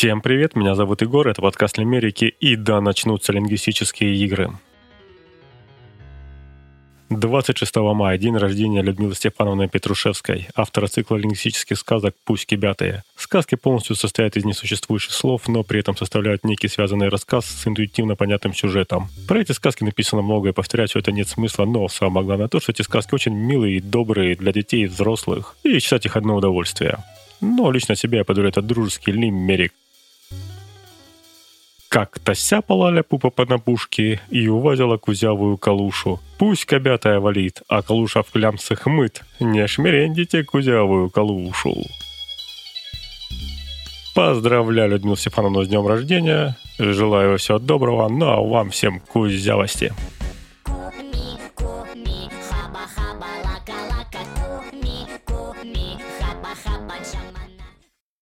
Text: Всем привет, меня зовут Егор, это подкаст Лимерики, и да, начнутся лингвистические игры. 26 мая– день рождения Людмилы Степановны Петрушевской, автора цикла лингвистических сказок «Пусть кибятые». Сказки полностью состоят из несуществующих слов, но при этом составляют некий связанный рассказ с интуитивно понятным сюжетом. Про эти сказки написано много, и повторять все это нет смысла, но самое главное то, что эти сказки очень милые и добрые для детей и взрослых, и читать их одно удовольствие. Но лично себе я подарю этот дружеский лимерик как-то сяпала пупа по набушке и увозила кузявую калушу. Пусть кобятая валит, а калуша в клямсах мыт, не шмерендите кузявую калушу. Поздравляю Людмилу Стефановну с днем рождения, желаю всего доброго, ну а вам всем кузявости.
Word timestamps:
Всем 0.00 0.22
привет, 0.22 0.56
меня 0.56 0.74
зовут 0.74 1.02
Егор, 1.02 1.28
это 1.28 1.42
подкаст 1.42 1.76
Лимерики, 1.76 2.24
и 2.24 2.56
да, 2.56 2.80
начнутся 2.80 3.34
лингвистические 3.34 4.16
игры. 4.16 4.50
26 7.10 7.76
мая– 7.76 8.16
день 8.18 8.34
рождения 8.34 8.80
Людмилы 8.80 9.14
Степановны 9.14 9.68
Петрушевской, 9.68 10.48
автора 10.54 10.86
цикла 10.86 11.16
лингвистических 11.16 11.76
сказок 11.76 12.14
«Пусть 12.24 12.46
кибятые». 12.46 13.02
Сказки 13.14 13.56
полностью 13.56 13.94
состоят 13.94 14.38
из 14.38 14.46
несуществующих 14.46 15.12
слов, 15.12 15.46
но 15.48 15.64
при 15.64 15.80
этом 15.80 15.94
составляют 15.94 16.44
некий 16.44 16.68
связанный 16.68 17.10
рассказ 17.10 17.44
с 17.44 17.66
интуитивно 17.66 18.16
понятным 18.16 18.54
сюжетом. 18.54 19.10
Про 19.28 19.42
эти 19.42 19.52
сказки 19.52 19.84
написано 19.84 20.22
много, 20.22 20.48
и 20.48 20.52
повторять 20.52 20.88
все 20.88 21.00
это 21.00 21.12
нет 21.12 21.28
смысла, 21.28 21.66
но 21.66 21.88
самое 21.88 22.24
главное 22.24 22.48
то, 22.48 22.58
что 22.58 22.72
эти 22.72 22.80
сказки 22.80 23.14
очень 23.14 23.34
милые 23.34 23.76
и 23.76 23.80
добрые 23.80 24.34
для 24.34 24.50
детей 24.50 24.84
и 24.84 24.86
взрослых, 24.86 25.56
и 25.62 25.78
читать 25.78 26.06
их 26.06 26.16
одно 26.16 26.36
удовольствие. 26.36 27.04
Но 27.42 27.70
лично 27.70 27.96
себе 27.96 28.18
я 28.18 28.24
подарю 28.24 28.48
этот 28.48 28.66
дружеский 28.66 29.12
лимерик 29.12 29.74
как-то 31.90 32.34
сяпала 32.34 33.02
пупа 33.02 33.30
по 33.30 33.44
набушке 33.44 34.20
и 34.30 34.46
увозила 34.46 34.96
кузявую 34.96 35.58
калушу. 35.58 36.20
Пусть 36.38 36.64
кобятая 36.64 37.18
валит, 37.18 37.62
а 37.68 37.82
калуша 37.82 38.22
в 38.22 38.30
клямсах 38.30 38.86
мыт, 38.86 39.22
не 39.40 39.66
шмерендите 39.66 40.44
кузявую 40.44 41.10
калушу. 41.10 41.74
Поздравляю 44.14 44.90
Людмилу 44.90 45.16
Стефановну 45.16 45.64
с 45.64 45.68
днем 45.68 45.86
рождения, 45.86 46.56
желаю 46.78 47.38
всего 47.38 47.58
доброго, 47.58 48.08
ну 48.08 48.26
а 48.26 48.40
вам 48.40 48.70
всем 48.70 49.00
кузявости. 49.00 49.92